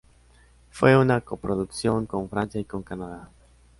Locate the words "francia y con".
2.27-2.81